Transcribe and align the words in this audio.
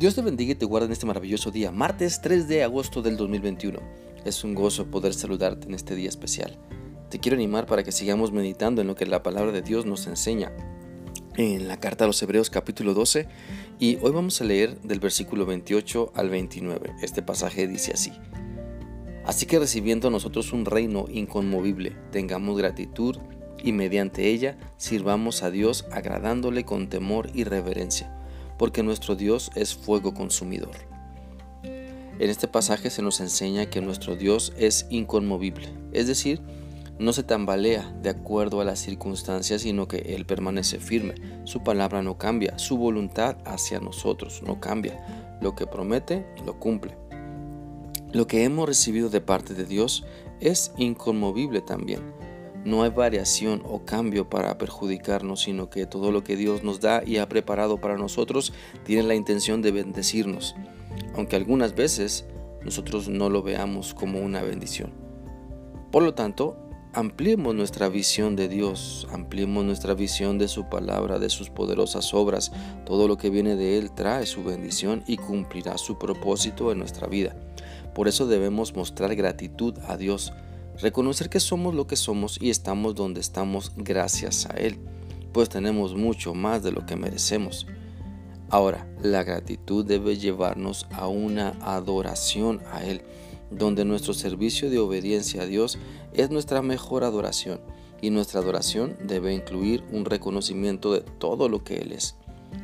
Dios 0.00 0.14
te 0.14 0.22
bendiga 0.22 0.52
y 0.52 0.54
te 0.54 0.64
guarde 0.64 0.86
en 0.86 0.92
este 0.92 1.04
maravilloso 1.04 1.50
día, 1.50 1.72
martes 1.72 2.22
3 2.22 2.48
de 2.48 2.62
agosto 2.62 3.02
del 3.02 3.18
2021. 3.18 3.80
Es 4.24 4.44
un 4.44 4.54
gozo 4.54 4.86
poder 4.86 5.12
saludarte 5.12 5.68
en 5.68 5.74
este 5.74 5.94
día 5.94 6.08
especial. 6.08 6.58
Te 7.10 7.18
quiero 7.18 7.36
animar 7.36 7.66
para 7.66 7.82
que 7.82 7.92
sigamos 7.92 8.32
meditando 8.32 8.80
en 8.80 8.86
lo 8.86 8.94
que 8.94 9.04
la 9.04 9.22
palabra 9.22 9.52
de 9.52 9.60
Dios 9.60 9.84
nos 9.84 10.06
enseña 10.06 10.52
en 11.36 11.68
la 11.68 11.78
carta 11.78 12.04
a 12.04 12.06
los 12.06 12.22
Hebreos 12.22 12.48
capítulo 12.48 12.94
12 12.94 13.28
y 13.78 13.96
hoy 13.96 14.10
vamos 14.10 14.40
a 14.40 14.44
leer 14.44 14.80
del 14.80 15.00
versículo 15.00 15.44
28 15.44 16.12
al 16.14 16.30
29. 16.30 16.94
Este 17.02 17.20
pasaje 17.20 17.68
dice 17.68 17.92
así. 17.92 18.12
Así 19.26 19.44
que 19.44 19.58
recibiendo 19.58 20.08
nosotros 20.08 20.54
un 20.54 20.64
reino 20.64 21.08
inconmovible, 21.12 21.94
tengamos 22.10 22.56
gratitud 22.56 23.18
y 23.62 23.72
mediante 23.72 24.28
ella 24.28 24.56
sirvamos 24.78 25.42
a 25.42 25.50
Dios 25.50 25.84
agradándole 25.92 26.64
con 26.64 26.88
temor 26.88 27.28
y 27.34 27.44
reverencia 27.44 28.16
porque 28.60 28.82
nuestro 28.82 29.16
Dios 29.16 29.50
es 29.54 29.74
fuego 29.74 30.12
consumidor. 30.12 30.72
En 31.62 32.28
este 32.28 32.46
pasaje 32.46 32.90
se 32.90 33.00
nos 33.00 33.20
enseña 33.20 33.70
que 33.70 33.80
nuestro 33.80 34.16
Dios 34.16 34.52
es 34.58 34.86
inconmovible, 34.90 35.70
es 35.94 36.06
decir, 36.06 36.42
no 36.98 37.14
se 37.14 37.22
tambalea 37.22 37.90
de 38.02 38.10
acuerdo 38.10 38.60
a 38.60 38.66
las 38.66 38.78
circunstancias, 38.78 39.62
sino 39.62 39.88
que 39.88 40.14
Él 40.14 40.26
permanece 40.26 40.78
firme. 40.78 41.14
Su 41.44 41.62
palabra 41.62 42.02
no 42.02 42.18
cambia, 42.18 42.58
su 42.58 42.76
voluntad 42.76 43.38
hacia 43.46 43.80
nosotros 43.80 44.42
no 44.46 44.60
cambia. 44.60 45.38
Lo 45.40 45.54
que 45.54 45.66
promete, 45.66 46.26
lo 46.44 46.60
cumple. 46.60 46.98
Lo 48.12 48.26
que 48.26 48.44
hemos 48.44 48.68
recibido 48.68 49.08
de 49.08 49.22
parte 49.22 49.54
de 49.54 49.64
Dios 49.64 50.04
es 50.38 50.72
inconmovible 50.76 51.62
también. 51.62 52.02
No 52.64 52.82
hay 52.82 52.90
variación 52.90 53.62
o 53.64 53.84
cambio 53.84 54.28
para 54.28 54.58
perjudicarnos, 54.58 55.42
sino 55.42 55.70
que 55.70 55.86
todo 55.86 56.12
lo 56.12 56.22
que 56.22 56.36
Dios 56.36 56.62
nos 56.62 56.80
da 56.80 57.02
y 57.04 57.16
ha 57.16 57.28
preparado 57.28 57.78
para 57.80 57.96
nosotros 57.96 58.52
tiene 58.84 59.04
la 59.04 59.14
intención 59.14 59.62
de 59.62 59.72
bendecirnos, 59.72 60.54
aunque 61.14 61.36
algunas 61.36 61.74
veces 61.74 62.26
nosotros 62.62 63.08
no 63.08 63.30
lo 63.30 63.42
veamos 63.42 63.94
como 63.94 64.20
una 64.20 64.42
bendición. 64.42 64.92
Por 65.90 66.02
lo 66.02 66.12
tanto, 66.14 66.56
ampliemos 66.92 67.54
nuestra 67.54 67.88
visión 67.88 68.36
de 68.36 68.48
Dios, 68.48 69.06
ampliemos 69.10 69.64
nuestra 69.64 69.94
visión 69.94 70.38
de 70.38 70.46
su 70.46 70.68
palabra, 70.68 71.18
de 71.18 71.30
sus 71.30 71.48
poderosas 71.48 72.12
obras. 72.12 72.52
Todo 72.84 73.08
lo 73.08 73.16
que 73.16 73.30
viene 73.30 73.56
de 73.56 73.78
Él 73.78 73.90
trae 73.92 74.26
su 74.26 74.44
bendición 74.44 75.02
y 75.06 75.16
cumplirá 75.16 75.78
su 75.78 75.98
propósito 75.98 76.70
en 76.72 76.78
nuestra 76.78 77.06
vida. 77.06 77.34
Por 77.94 78.06
eso 78.06 78.26
debemos 78.26 78.74
mostrar 78.76 79.14
gratitud 79.16 79.78
a 79.88 79.96
Dios 79.96 80.32
Reconocer 80.80 81.28
que 81.28 81.40
somos 81.40 81.74
lo 81.74 81.86
que 81.86 81.96
somos 81.96 82.38
y 82.40 82.48
estamos 82.48 82.94
donde 82.94 83.20
estamos 83.20 83.72
gracias 83.76 84.46
a 84.46 84.54
Él, 84.54 84.78
pues 85.30 85.50
tenemos 85.50 85.94
mucho 85.94 86.32
más 86.32 86.62
de 86.62 86.72
lo 86.72 86.86
que 86.86 86.96
merecemos. 86.96 87.66
Ahora, 88.48 88.90
la 89.02 89.22
gratitud 89.22 89.84
debe 89.84 90.16
llevarnos 90.16 90.86
a 90.92 91.06
una 91.06 91.50
adoración 91.60 92.62
a 92.72 92.82
Él, 92.82 93.02
donde 93.50 93.84
nuestro 93.84 94.14
servicio 94.14 94.70
de 94.70 94.78
obediencia 94.78 95.42
a 95.42 95.46
Dios 95.46 95.78
es 96.14 96.30
nuestra 96.30 96.62
mejor 96.62 97.04
adoración 97.04 97.60
y 98.00 98.08
nuestra 98.08 98.40
adoración 98.40 98.96
debe 99.04 99.34
incluir 99.34 99.84
un 99.92 100.06
reconocimiento 100.06 100.94
de 100.94 101.02
todo 101.02 101.50
lo 101.50 101.62
que 101.62 101.76
Él 101.76 101.92
es. 101.92 102.16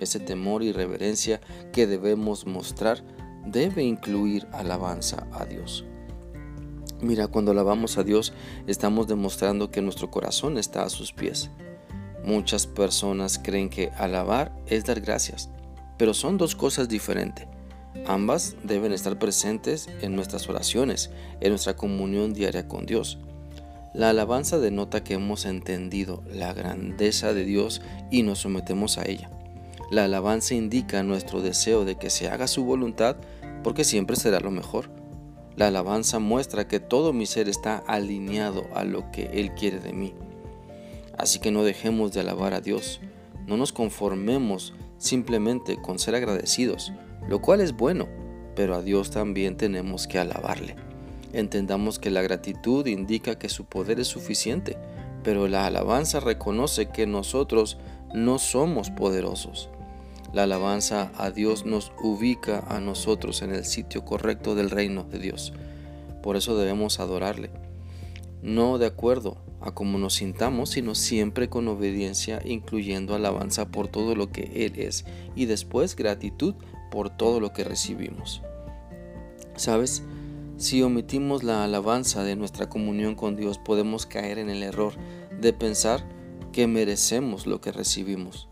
Ese 0.00 0.18
temor 0.18 0.62
y 0.62 0.72
reverencia 0.72 1.42
que 1.72 1.86
debemos 1.86 2.46
mostrar 2.46 3.04
debe 3.46 3.84
incluir 3.84 4.46
alabanza 4.52 5.26
a 5.30 5.44
Dios. 5.44 5.84
Mira, 7.00 7.28
cuando 7.28 7.52
alabamos 7.52 7.96
a 7.96 8.02
Dios 8.02 8.32
estamos 8.66 9.06
demostrando 9.06 9.70
que 9.70 9.80
nuestro 9.80 10.10
corazón 10.10 10.58
está 10.58 10.82
a 10.82 10.90
sus 10.90 11.12
pies. 11.12 11.50
Muchas 12.24 12.66
personas 12.66 13.38
creen 13.38 13.70
que 13.70 13.90
alabar 13.96 14.52
es 14.66 14.84
dar 14.84 15.00
gracias, 15.00 15.48
pero 15.96 16.12
son 16.12 16.38
dos 16.38 16.56
cosas 16.56 16.88
diferentes. 16.88 17.46
Ambas 18.06 18.56
deben 18.64 18.92
estar 18.92 19.18
presentes 19.18 19.88
en 20.02 20.16
nuestras 20.16 20.48
oraciones, 20.48 21.10
en 21.40 21.50
nuestra 21.50 21.76
comunión 21.76 22.34
diaria 22.34 22.66
con 22.66 22.84
Dios. 22.84 23.18
La 23.94 24.10
alabanza 24.10 24.58
denota 24.58 25.02
que 25.02 25.14
hemos 25.14 25.44
entendido 25.44 26.22
la 26.30 26.52
grandeza 26.52 27.32
de 27.32 27.44
Dios 27.44 27.80
y 28.10 28.22
nos 28.22 28.40
sometemos 28.40 28.98
a 28.98 29.08
ella. 29.08 29.30
La 29.90 30.04
alabanza 30.04 30.54
indica 30.54 31.02
nuestro 31.02 31.40
deseo 31.40 31.84
de 31.84 31.96
que 31.96 32.10
se 32.10 32.28
haga 32.28 32.48
su 32.48 32.64
voluntad 32.64 33.16
porque 33.62 33.84
siempre 33.84 34.16
será 34.16 34.40
lo 34.40 34.50
mejor. 34.50 34.97
La 35.58 35.66
alabanza 35.66 36.20
muestra 36.20 36.68
que 36.68 36.78
todo 36.78 37.12
mi 37.12 37.26
ser 37.26 37.48
está 37.48 37.78
alineado 37.78 38.68
a 38.76 38.84
lo 38.84 39.10
que 39.10 39.24
Él 39.32 39.54
quiere 39.54 39.80
de 39.80 39.92
mí. 39.92 40.14
Así 41.18 41.40
que 41.40 41.50
no 41.50 41.64
dejemos 41.64 42.12
de 42.12 42.20
alabar 42.20 42.54
a 42.54 42.60
Dios. 42.60 43.00
No 43.44 43.56
nos 43.56 43.72
conformemos 43.72 44.72
simplemente 44.98 45.76
con 45.82 45.98
ser 45.98 46.14
agradecidos, 46.14 46.92
lo 47.28 47.40
cual 47.40 47.60
es 47.60 47.76
bueno, 47.76 48.06
pero 48.54 48.76
a 48.76 48.82
Dios 48.82 49.10
también 49.10 49.56
tenemos 49.56 50.06
que 50.06 50.20
alabarle. 50.20 50.76
Entendamos 51.32 51.98
que 51.98 52.10
la 52.10 52.22
gratitud 52.22 52.86
indica 52.86 53.36
que 53.36 53.48
su 53.48 53.64
poder 53.64 53.98
es 53.98 54.06
suficiente, 54.06 54.78
pero 55.24 55.48
la 55.48 55.66
alabanza 55.66 56.20
reconoce 56.20 56.90
que 56.90 57.04
nosotros 57.04 57.78
no 58.14 58.38
somos 58.38 58.90
poderosos. 58.90 59.70
La 60.32 60.42
alabanza 60.42 61.10
a 61.16 61.30
Dios 61.30 61.64
nos 61.64 61.92
ubica 62.02 62.64
a 62.68 62.80
nosotros 62.80 63.40
en 63.40 63.54
el 63.54 63.64
sitio 63.64 64.04
correcto 64.04 64.54
del 64.54 64.68
reino 64.68 65.04
de 65.04 65.18
Dios. 65.18 65.54
Por 66.22 66.36
eso 66.36 66.56
debemos 66.56 67.00
adorarle. 67.00 67.50
No 68.42 68.76
de 68.78 68.86
acuerdo 68.86 69.38
a 69.60 69.72
cómo 69.72 69.98
nos 69.98 70.14
sintamos, 70.14 70.70
sino 70.70 70.94
siempre 70.94 71.48
con 71.48 71.66
obediencia, 71.66 72.40
incluyendo 72.44 73.14
alabanza 73.14 73.68
por 73.70 73.88
todo 73.88 74.14
lo 74.14 74.30
que 74.30 74.66
Él 74.66 74.78
es 74.78 75.06
y 75.34 75.46
después 75.46 75.96
gratitud 75.96 76.54
por 76.90 77.10
todo 77.10 77.40
lo 77.40 77.52
que 77.52 77.64
recibimos. 77.64 78.42
¿Sabes? 79.56 80.02
Si 80.58 80.82
omitimos 80.82 81.42
la 81.42 81.64
alabanza 81.64 82.22
de 82.22 82.36
nuestra 82.36 82.68
comunión 82.68 83.14
con 83.14 83.34
Dios, 83.34 83.58
podemos 83.58 84.06
caer 84.06 84.38
en 84.38 84.50
el 84.50 84.62
error 84.62 84.92
de 85.40 85.52
pensar 85.52 86.06
que 86.52 86.66
merecemos 86.66 87.46
lo 87.46 87.60
que 87.60 87.72
recibimos. 87.72 88.48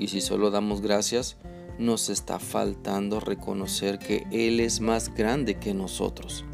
Y 0.00 0.08
si 0.08 0.20
solo 0.20 0.50
damos 0.50 0.80
gracias, 0.80 1.36
nos 1.78 2.08
está 2.08 2.38
faltando 2.38 3.20
reconocer 3.20 3.98
que 3.98 4.26
Él 4.32 4.58
es 4.58 4.80
más 4.80 5.14
grande 5.14 5.58
que 5.58 5.74
nosotros. 5.74 6.44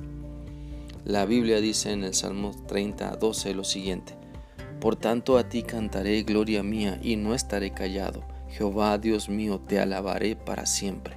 La 1.05 1.25
Biblia 1.25 1.61
dice 1.61 1.93
en 1.93 2.03
el 2.03 2.15
Salmo 2.15 2.51
30, 2.67 3.17
12 3.17 3.55
lo 3.55 3.63
siguiente, 3.63 4.15
Por 4.81 4.97
tanto 4.97 5.39
a 5.39 5.49
ti 5.49 5.63
cantaré 5.63 6.23
gloria 6.25 6.63
mía 6.65 6.99
y 7.03 7.17
no 7.17 7.35
estaré 7.35 7.71
callado. 7.71 8.25
Jehová 8.49 8.99
Dios 8.99 9.29
mío, 9.29 9.61
te 9.61 9.79
alabaré 9.79 10.35
para 10.35 10.67
siempre. 10.67 11.17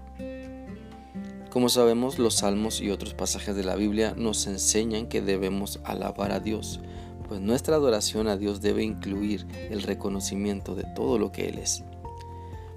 Como 1.50 1.70
sabemos, 1.70 2.20
los 2.20 2.36
salmos 2.36 2.80
y 2.80 2.92
otros 2.92 3.16
pasajes 3.16 3.56
de 3.56 3.64
la 3.64 3.76
Biblia 3.76 4.14
nos 4.16 4.46
enseñan 4.46 5.08
que 5.08 5.24
debemos 5.24 5.80
alabar 5.84 6.32
a 6.32 6.40
Dios, 6.40 6.80
pues 7.28 7.42
nuestra 7.42 7.76
adoración 7.76 8.28
a 8.28 8.38
Dios 8.38 8.62
debe 8.62 8.84
incluir 8.84 9.48
el 9.72 9.82
reconocimiento 9.82 10.76
de 10.76 10.84
todo 10.96 11.18
lo 11.18 11.32
que 11.32 11.48
Él 11.48 11.58
es. 11.58 11.84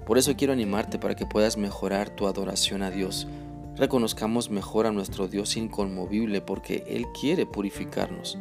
Por 0.05 0.17
eso 0.17 0.35
quiero 0.35 0.53
animarte 0.53 0.99
para 0.99 1.15
que 1.15 1.25
puedas 1.25 1.57
mejorar 1.57 2.09
tu 2.09 2.27
adoración 2.27 2.83
a 2.83 2.91
Dios. 2.91 3.27
Reconozcamos 3.75 4.49
mejor 4.49 4.85
a 4.85 4.91
nuestro 4.91 5.27
Dios 5.27 5.55
inconmovible 5.55 6.41
porque 6.41 6.83
Él 6.87 7.05
quiere 7.19 7.45
purificarnos. 7.45 8.37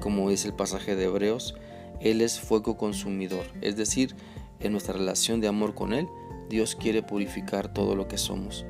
Como 0.00 0.28
dice 0.30 0.48
el 0.48 0.54
pasaje 0.54 0.96
de 0.96 1.04
Hebreos, 1.04 1.56
Él 2.00 2.20
es 2.20 2.38
fuego 2.38 2.76
consumidor, 2.76 3.46
es 3.62 3.76
decir, 3.76 4.14
en 4.60 4.72
nuestra 4.72 4.94
relación 4.94 5.40
de 5.40 5.48
amor 5.48 5.74
con 5.74 5.92
Él, 5.92 6.08
Dios 6.48 6.76
quiere 6.76 7.02
purificar 7.02 7.72
todo 7.72 7.96
lo 7.96 8.06
que 8.06 8.18
somos. 8.18 8.66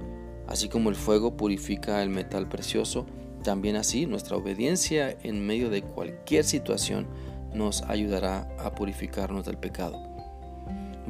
Así 0.46 0.68
como 0.68 0.90
el 0.90 0.96
fuego 0.96 1.36
purifica 1.36 2.02
el 2.02 2.08
metal 2.08 2.48
precioso, 2.48 3.04
también 3.42 3.76
así 3.76 4.06
nuestra 4.06 4.36
obediencia 4.36 5.16
en 5.22 5.46
medio 5.46 5.70
de 5.70 5.82
cualquier 5.82 6.44
situación 6.44 7.06
nos 7.52 7.82
ayudará 7.82 8.48
a 8.58 8.74
purificarnos 8.74 9.44
del 9.44 9.58
pecado. 9.58 10.07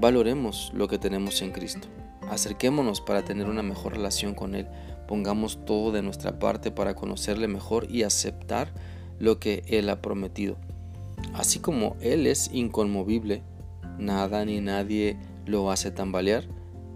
Valoremos 0.00 0.70
lo 0.74 0.86
que 0.86 0.96
tenemos 0.96 1.42
en 1.42 1.50
Cristo. 1.50 1.88
Acerquémonos 2.30 3.00
para 3.00 3.24
tener 3.24 3.48
una 3.48 3.64
mejor 3.64 3.94
relación 3.94 4.32
con 4.32 4.54
Él. 4.54 4.68
Pongamos 5.08 5.64
todo 5.64 5.90
de 5.90 6.02
nuestra 6.02 6.38
parte 6.38 6.70
para 6.70 6.94
conocerle 6.94 7.48
mejor 7.48 7.90
y 7.90 8.04
aceptar 8.04 8.72
lo 9.18 9.40
que 9.40 9.64
Él 9.66 9.90
ha 9.90 10.00
prometido. 10.00 10.56
Así 11.34 11.58
como 11.58 11.96
Él 12.00 12.28
es 12.28 12.48
inconmovible, 12.52 13.42
nada 13.98 14.44
ni 14.44 14.60
nadie 14.60 15.16
lo 15.46 15.72
hace 15.72 15.90
tambalear, 15.90 16.44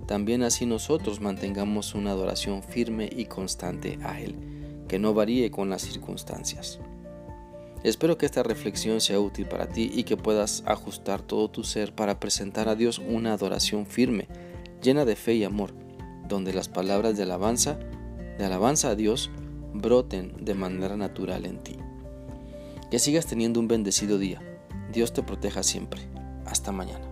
también 0.06 0.44
así 0.44 0.64
nosotros 0.64 1.20
mantengamos 1.20 1.96
una 1.96 2.12
adoración 2.12 2.62
firme 2.62 3.10
y 3.10 3.24
constante 3.24 3.98
a 4.04 4.20
Él, 4.20 4.36
que 4.86 5.00
no 5.00 5.12
varíe 5.12 5.50
con 5.50 5.70
las 5.70 5.82
circunstancias. 5.82 6.78
Espero 7.84 8.16
que 8.16 8.26
esta 8.26 8.42
reflexión 8.42 9.00
sea 9.00 9.18
útil 9.18 9.46
para 9.46 9.68
ti 9.68 9.90
y 9.92 10.04
que 10.04 10.16
puedas 10.16 10.62
ajustar 10.66 11.20
todo 11.20 11.50
tu 11.50 11.64
ser 11.64 11.94
para 11.94 12.20
presentar 12.20 12.68
a 12.68 12.76
Dios 12.76 13.00
una 13.00 13.32
adoración 13.32 13.86
firme, 13.86 14.28
llena 14.82 15.04
de 15.04 15.16
fe 15.16 15.34
y 15.34 15.44
amor, 15.44 15.74
donde 16.28 16.52
las 16.52 16.68
palabras 16.68 17.16
de 17.16 17.24
alabanza, 17.24 17.78
de 18.38 18.44
alabanza 18.44 18.90
a 18.90 18.94
Dios, 18.94 19.30
broten 19.74 20.44
de 20.44 20.54
manera 20.54 20.96
natural 20.96 21.44
en 21.44 21.62
ti. 21.62 21.76
Que 22.90 22.98
sigas 22.98 23.26
teniendo 23.26 23.58
un 23.58 23.68
bendecido 23.68 24.18
día. 24.18 24.40
Dios 24.92 25.12
te 25.12 25.22
proteja 25.22 25.62
siempre. 25.62 26.02
Hasta 26.44 26.70
mañana. 26.70 27.11